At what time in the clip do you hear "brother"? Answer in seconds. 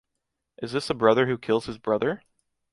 0.95-1.27, 1.77-2.23